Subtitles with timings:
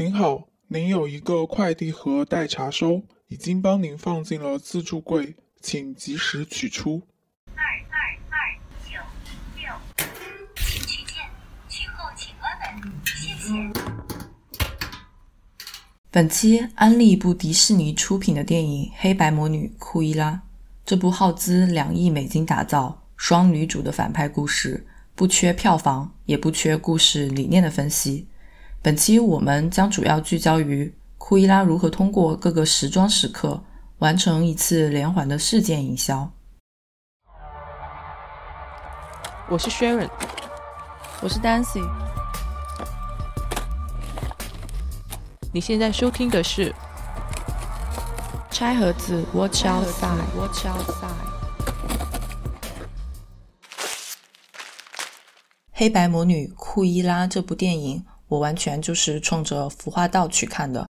[0.00, 7.02] 您好，您有一个快递盒待查收，已经帮您放进了自助柜，请及时取出。
[7.54, 8.00] 二二
[8.30, 8.38] 二
[8.82, 8.98] 九
[9.58, 9.70] 六，
[10.56, 11.16] 请取件，
[11.68, 12.50] 取后请关
[12.80, 13.52] 门，谢谢。
[16.10, 20.32] 本期安利一部迪士尼出品的电影《黑白魔女库伊拉》。
[20.86, 28.28] 这部耗资两亿美金打造、双女主的反派故事，不缺票房，也不缺故事理念的分析。
[28.82, 33.62] 本期我们将主要聚焦于库伊拉如何通过各个时装时刻
[33.98, 36.32] 完成一次连环的事件营销。
[39.50, 40.08] 我是 Sharon，
[41.20, 41.86] 我是 Dancy。
[45.52, 46.70] 你现在收听的是
[48.50, 50.24] 《拆盒子 Watch Outside》。
[50.40, 51.28] Watch Outside。
[55.70, 60.86] 黑白魔女库伊拉这部电影，我完全就是冲着服化道去看的。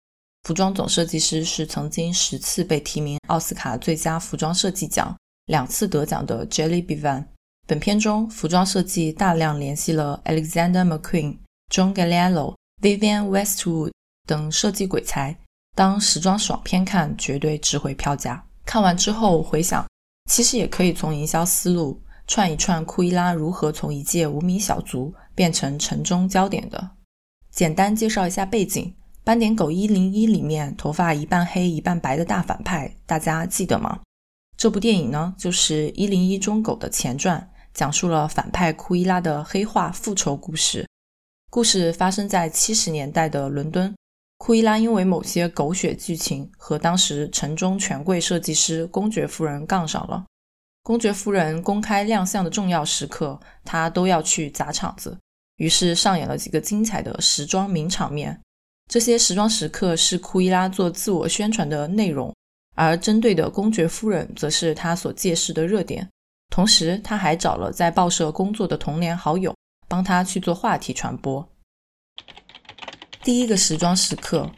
[0.44, 5.14] 服装总设计师是曾经十次被提名奥斯卡最佳服装设计奖、
[5.46, 7.24] 两次得奖的 Jelly Bevan。
[7.66, 11.36] 本片中，服装设计大量联系了 Alexander McQueen、
[11.70, 13.90] John Galliano、Vivian Westwood
[14.26, 15.36] 等设计鬼才。
[15.74, 18.42] 当时装爽片看，绝对值回票价。
[18.64, 19.84] 看完之后回想，
[20.30, 26.90] 其实也可以从营销思路串一串库伊拉如何从一介无名小卒变成城中焦点的。
[27.56, 28.92] 简单介绍一下背景：
[29.24, 33.98] 斑点狗一零一里面头发一半黑一半白的大反派，大家记得吗？
[34.58, 40.86] 这部电影呢，就是一零一中狗的前传，讲述了反派库伊拉的黑化复仇故事。
[41.48, 43.94] 故事发生在七十年代的伦敦。
[44.36, 50.26] 库伊拉因为某些狗血剧情和当时城中权贵设计师公爵夫人杠上了。
[50.82, 55.16] 公爵夫人公开亮相的重要时刻，他都要去砸场子，
[55.56, 58.40] 于是上演了几个精彩的时装名场面。
[58.90, 62.34] 这些时装时刻是库伊拉做自我宣传的内容，
[62.74, 66.08] 而针对的公爵夫人则是她所借势的热点。
[66.48, 69.52] 同时，他还找了在报社工作的童年好友，
[69.88, 71.46] 帮他去做话题传播。
[73.24, 74.48] 第一个时装时刻，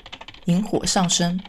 [0.44, 1.41] 引火上身。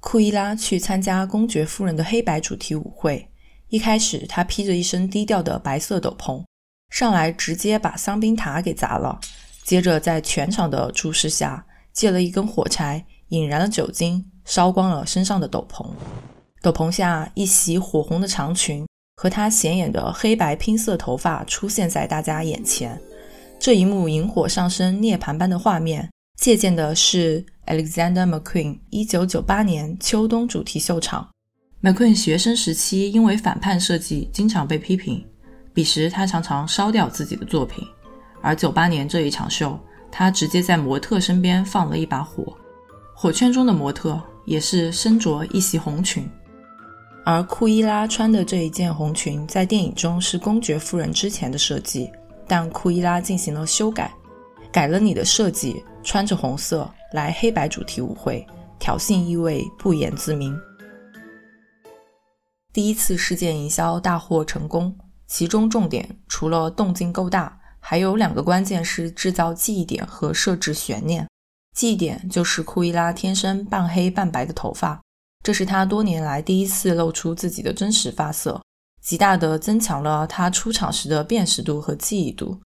[0.00, 3.30] 库伊拉去参加公爵夫人的黑白主题舞会。
[3.68, 6.44] 一开始，他披着一身低调的白色斗篷，
[6.96, 9.20] 上来直接把香槟塔给砸了。
[9.62, 15.86] 接着，在全场的注视下，借了一根火柴，引燃了酒精，烧光了身上的斗篷。
[16.62, 18.86] 斗篷下，一袭火红的长裙
[19.16, 22.98] 和她显眼的黑白拼色头发出现在大家眼前。
[23.60, 26.08] 这一幕萤火上升、涅槃般的画面。
[26.40, 31.28] 借鉴的是 Alexander McQueen 1998年秋冬主题秀场。
[31.82, 35.22] McQueen 学生时期因为反叛设计经常被批评，
[35.76, 37.86] 彼时他常常烧掉自己的作品。
[38.40, 39.78] 而98年这一场秀，
[40.10, 42.56] 他直接在模特身边放了一把火，
[43.14, 46.26] 火圈中的模特也是身着一袭红裙。
[47.26, 52.10] 而库伊拉穿的这一件红裙在电影中是公爵夫人之前的设计，
[52.48, 54.10] 但库伊拉进行了修改，
[54.72, 55.84] 改了你的设计。
[56.02, 58.46] 穿着红色来黑白主题舞会，
[58.78, 60.56] 挑衅意味不言自明。
[62.72, 71.26] 第一次事件营销大获成功，其中重点除了动静够大，还有两个关键是制造记忆点和设置悬念。
[71.76, 75.00] 记忆点就是库伊拉天生半黑半白的头发，
[75.44, 78.62] 这是她多年来第一次露出自己的真实发色，
[79.02, 82.60] 极大的增强了她出场时的辨识度和记忆度。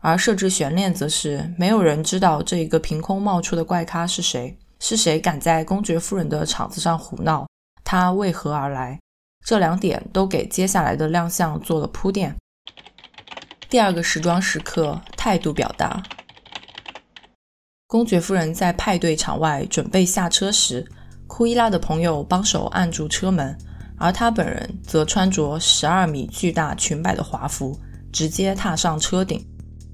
[0.00, 7.46] 而设置悬念，则是没有人知道这一个凭空冒出的怪咖是谁，是谁敢在公爵夫人的场子上胡闹，
[7.82, 8.98] 他为何而来？
[9.46, 12.34] 这两点都给接下来的亮相做了铺垫。
[13.70, 16.02] 第二个时装时刻，态度表达。
[17.86, 20.84] 公爵夫人在派对场外准备下车时，
[21.28, 23.56] 库伊拉的朋友帮手按住车门，
[23.96, 27.78] 而她本人则穿着十二米巨大裙摆的华服，
[28.12, 29.46] 直接踏上车顶。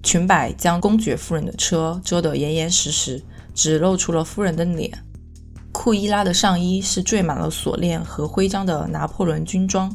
[0.03, 3.23] 裙摆将公爵夫人的车遮得严严实实，
[3.55, 5.05] 只露出了夫人的脸。
[5.72, 9.92] 库伊拉的上衣是缀满了锁链和徽章的拿破仑军装，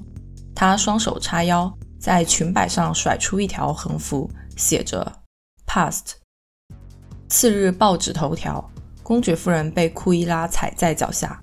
[0.53, 5.09] 她双手叉腰，在裙摆上甩出一条横幅，写着
[5.68, 6.13] “Past”。
[7.29, 8.69] 次日报纸头条：
[9.03, 11.39] 公爵夫人被库伊拉踩在脚下。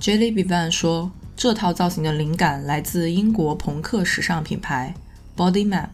[0.00, 4.92] Jelly Bevan 说，这套造型的灵感来自英国朋克时尚品牌
[5.36, 5.88] Body Map。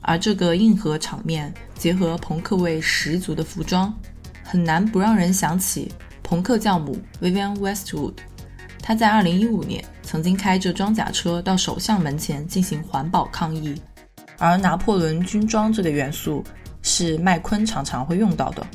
[0.00, 3.92] 而这个硬核场面结合朋克味十足的服装，
[4.44, 5.92] 很难不让人想起
[6.28, 8.12] 朋克教母 Vivian Westwood。
[8.82, 13.80] 她在2015年曾经开着装甲车到首相门前进行环保抗议。
[14.36, 16.44] 而拿破仑军装这个元素
[16.82, 18.66] 是麦昆常常会用到的。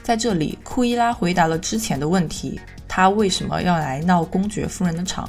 [0.00, 5.28] 在这里，库伊拉回答了之前的问题：他为什么要来闹公爵夫人的场？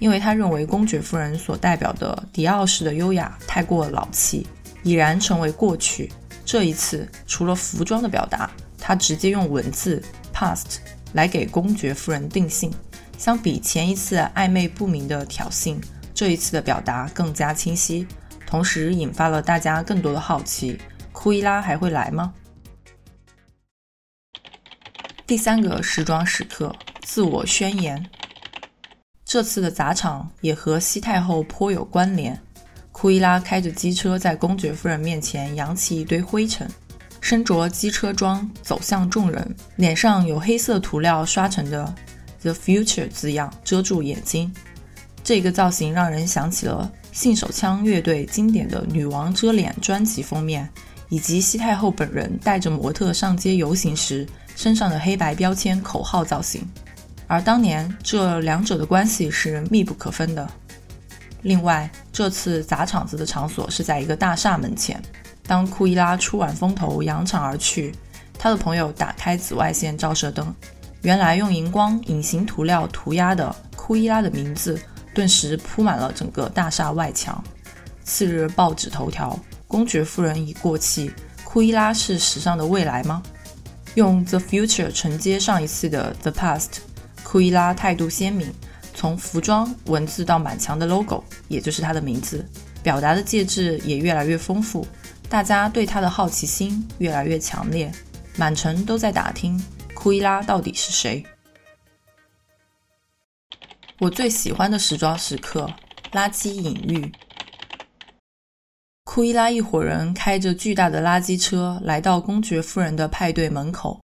[0.00, 4.46] 因为他认为公爵夫人所代表的迪奥式的优雅太过老气，
[4.82, 6.12] 已然成为过去。
[6.44, 10.02] 这一次，除了服装的表达，他直接用文字
[10.34, 10.76] past
[11.14, 12.70] 来给公爵夫人定性。
[13.16, 15.82] 相比前一次暧昧不明的挑衅，
[16.12, 18.06] 这一次的表达更加清晰，
[18.46, 20.78] 同时引发了大家更多的好奇：
[21.12, 22.34] 库伊拉还会来吗？
[25.26, 28.04] 第三个时装时刻，自我宣言。
[29.24, 32.38] 这次的砸场也和西太后颇有关联。
[32.92, 36.68] 库伊拉开着机车在公爵夫人面前扬起一堆灰尘，
[37.24, 41.94] 身着机车装走向众人，脸上有黑色涂料刷成的
[42.42, 44.54] “The Future” 字样遮住眼睛。
[45.24, 50.68] 这个造型让人想起了信手枪乐队经典的《女王遮脸》专辑封面，
[51.08, 54.28] 以及西太后本人带着模特上街游行时。
[54.54, 56.62] 身上的黑白标签、口号造型，
[57.26, 60.46] 而当年这两者的关系是密不可分的。
[61.40, 65.02] 另外，这次砸场子的场所是在一个大厦门前。
[65.46, 67.94] 当库伊拉出完风头扬长而去，
[68.38, 70.54] 他的朋友打开紫外线照射灯，
[71.02, 74.80] 原来用荧光隐形涂料涂鸦的库伊拉的名字
[75.14, 77.42] 顿时铺满了整个大厦外墙。
[78.04, 79.38] 次日报纸头条：
[79.68, 81.10] 公爵夫人已过气，
[81.44, 83.22] 库伊拉是时尚的未来吗？
[83.94, 86.78] 用 the future 承接上一次的 the past，
[87.22, 88.52] 库伊拉态度鲜明，
[88.94, 92.44] 从服装、文字到满墙的 logo，也就是他的名字，
[92.82, 94.86] 表达的介质也越来越丰富。
[95.28, 97.92] 大家对他的好奇心越来越强烈，
[98.36, 99.60] 满城都在打听
[99.94, 101.24] 库伊拉到底是谁。
[103.98, 105.68] 我最喜欢的时装时刻，
[106.12, 107.12] 垃圾隐喻。
[109.04, 114.00] 库伊拉一伙人开着巨大的垃圾车来到公爵夫人的派对门口，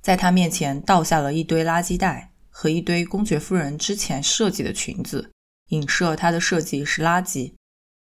[0.00, 5.30] 在她面前倒下了一堆垃圾袋和一堆公爵夫人之前设计的裙子，
[5.68, 7.52] 影射她的设计是垃圾。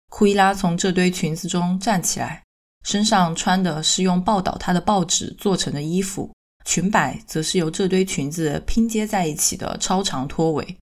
[0.10, 2.44] 库伊拉从这堆裙子中站起来，
[2.84, 6.34] 身上穿的是用报道她的报纸做成的衣服，
[6.66, 10.78] 裙摆则是由这堆裙子拼接在一起的超长拖尾。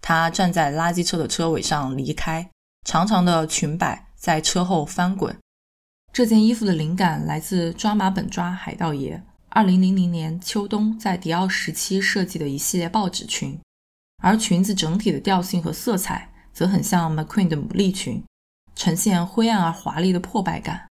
[0.00, 2.50] 她站在垃圾车的车尾上离开，
[2.86, 4.06] 长长的裙摆。
[4.20, 5.34] 在车后翻滚。
[6.12, 13.58] 这件衣服的灵感来自抓马本抓海盗爷二零零零年秋冬在迪奥时期设计的一系列报纸裙，
[14.22, 18.22] 而裙子整体的调性和色彩则很像 McQueen 的牡蛎裙，
[18.80, 20.88] 呈现灰暗而华丽的破败感。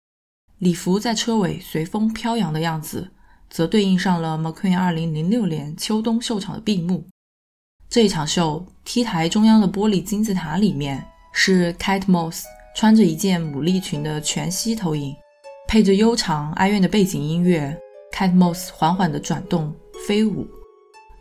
[0.57, 3.11] 礼服在车尾随风飘扬的样子，
[3.47, 7.05] 则对应上了 McQueen 二零零六年秋冬秀场的闭幕。
[7.87, 12.41] 这一场秀，T 台中央的玻璃金字塔里面是 Kate Moss。
[12.75, 15.15] 穿着一件牡蛎裙的全息投影，
[15.67, 17.79] 配着悠长哀怨的背景音乐
[18.11, 19.73] ，Cat Moss 缓缓地转动
[20.07, 20.45] 飞舞，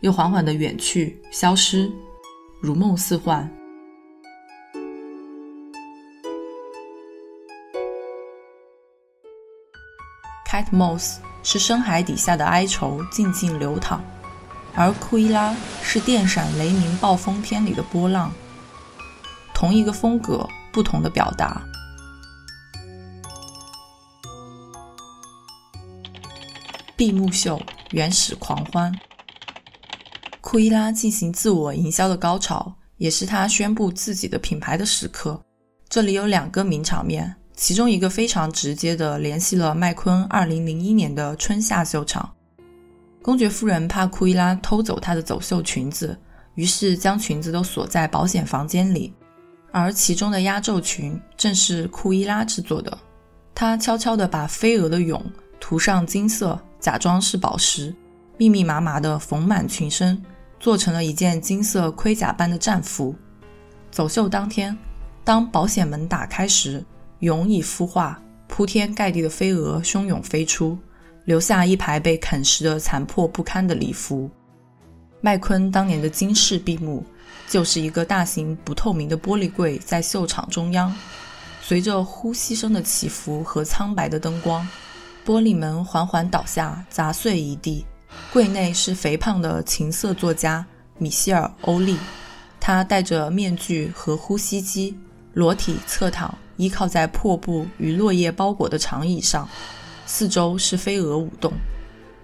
[0.01, 1.89] 又缓缓地远去消失，
[2.59, 3.49] 如梦似幻。
[10.55, 13.99] Cat Moss 是深海底下的哀愁静静流淌，
[14.73, 15.53] 而库伊拉
[15.83, 18.31] 是电闪雷鸣暴风天里的波浪，
[19.53, 20.47] 同一个风格。
[20.71, 21.61] 不同的表达。
[26.97, 27.61] 闭幕秀，
[27.91, 28.93] 原始狂欢。
[30.41, 35.41] 库伊拉进行自我营销的高潮，也是他宣布自己的品牌的时刻。
[35.87, 42.29] 这里有两个名场面，其中一个非常直接的联系了麦昆2001年的春夏秀场。
[43.21, 46.17] 公爵夫人怕库伊拉偷走她的走秀裙子，
[46.55, 49.13] 于是将裙子都锁在保险房间里。
[49.71, 52.97] 而其中的压轴裙正是库伊拉制作的，
[53.53, 55.21] 她悄悄地把飞蛾的蛹
[55.59, 57.93] 涂上金色，假装是宝石，
[58.37, 60.21] 密密麻麻地缝满裙身，
[60.59, 63.15] 做成了一件金色盔甲般的战服。
[63.91, 64.77] 走秀当天，
[65.23, 66.85] 当保险门打开时，
[67.25, 70.77] 蛹已孵化，铺天盖地的飞蛾汹涌飞出，
[71.25, 74.29] 留下一排被啃食的残破不堪的礼服。
[75.21, 77.03] 麦昆当年的金饰闭幕。
[77.47, 80.91] 就是一个大型不透明的玻璃柜在秀场中央，
[81.61, 84.67] 随着呼吸声的起伏和苍白的灯光，
[85.23, 87.85] 玻璃门缓缓倒下，砸碎一地。
[88.33, 90.65] 柜内是肥胖的情色作家
[90.97, 91.97] 米歇尔·欧利，
[92.59, 94.97] 他戴着面具和呼吸机，
[95.35, 99.47] 裸体侧躺，依靠在破布与落叶包裹的长椅上，
[100.07, 101.53] 四周是飞蛾舞动。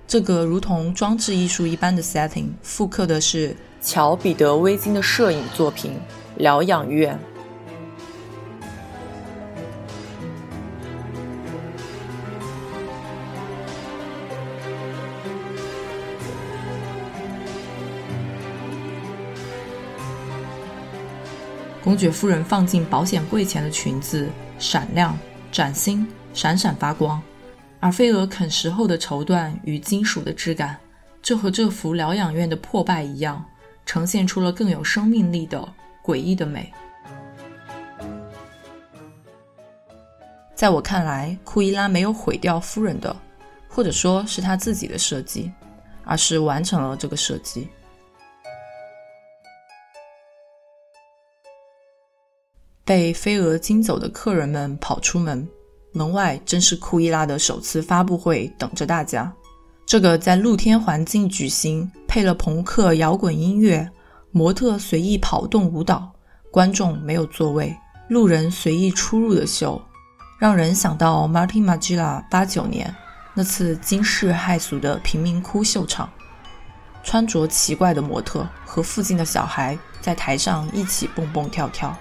[0.08, 3.56] 这个如同装置艺术一般的 setting，复刻的是。
[3.84, 5.94] 乔·彼得·威金的摄影作品
[6.38, 7.16] 《疗养院》。
[21.84, 25.18] 公爵夫人放进保险柜前的裙子闪亮、
[25.52, 27.20] 崭新、闪闪发光，
[27.80, 30.78] 而飞蛾啃食后的绸缎与金属的质感，
[31.24, 33.44] 就和这幅疗养院的破败一样，
[33.84, 35.68] 呈现出了更有生命力的
[36.04, 36.72] 诡异的美。
[40.54, 43.16] 在我看来，库伊拉没有毁掉夫人的，
[43.68, 45.52] 或者说是他自己的设计，
[46.04, 47.68] 而是完成了这个设计。
[52.92, 55.48] 被飞蛾惊走的客人们跑出门，
[55.94, 59.32] 门外正是库伊拉的首次发布会，等着大家。
[59.86, 63.90] 这个在露天环境举行，配了朋克摇滚音乐，
[64.32, 66.12] 模特随意跑动舞蹈，
[66.52, 67.74] 观众没有座位，
[68.10, 69.82] 路人随意出入的秀，
[70.38, 72.94] 让人想到 Martin Magilla 八九年
[73.34, 76.10] 那次惊世骇俗的贫民窟秀场。
[77.06, 81.98] 穿着奇怪的模特和附近的小孩在台上一起蹦蹦跳跳。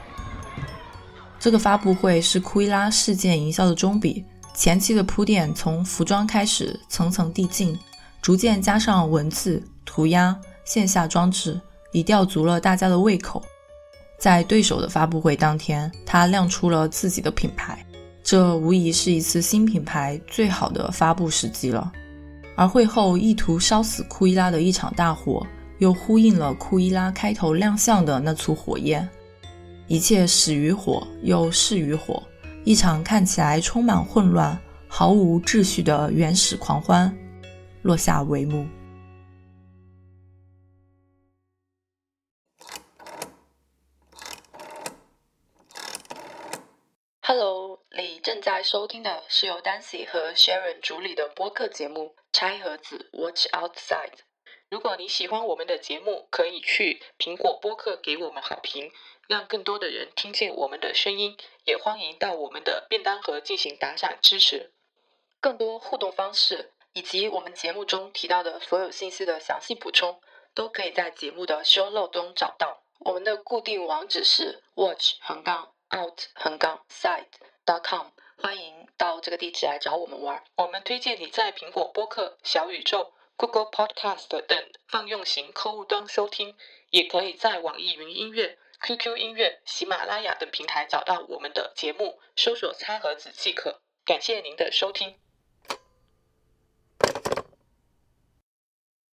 [1.40, 4.22] 这个发布会是库伊拉事件营销的中笔，
[4.54, 7.76] 前期的铺垫从服装开始，层层递进，
[8.20, 11.58] 逐渐加上文字、涂鸦、线下装置，
[11.92, 13.42] 以吊足了大家的胃口。
[14.18, 17.82] 在对手的发布会当天，他亮出了自己的品牌，
[18.22, 21.90] 这无疑是一次新品牌最好的发布时机了。
[22.54, 25.46] 而会后意图烧死库伊拉的一场大火，
[25.78, 29.08] 又呼应了库伊拉开头亮相的那簇火焰。
[29.90, 32.22] 一切始于火，又逝于火。
[32.64, 34.56] 一场看起来充满混乱、
[34.88, 37.12] 毫无秩序的原始狂欢
[37.82, 38.64] 落下帷幕。
[47.20, 54.12] Hello，你正在收听的是由 Dancy 和 Sharon 主理的播客节目《拆盒子 Watch Outside》。
[54.70, 58.92] 如果你喜欢我们的节目，可以去苹果播客给我们好评。
[59.26, 64.72] 让更多的人听见我们的声音，也欢迎到我们的便当盒进行打赏支持。
[65.40, 70.20] 更多互动方式以及我们节目中提到的所有信息的详细补充，
[70.54, 72.84] 都可以在节目的 show l o 中找到。
[73.00, 77.26] 我们的固定网址是 watch 横杠 out 横杠 side
[77.66, 80.44] dot com，欢迎到这个地址来找我们玩。
[80.56, 86.54] 我们推荐你在苹果播客、小宇宙、Google Podcast 等泛用型客户端收听，
[86.90, 88.58] 也可以在网易云音乐。
[88.82, 93.80] QQ 音乐、喜马拉雅等平台找到我们的节目，搜索“餐盒子”即可。
[94.04, 95.18] 感谢您的收听。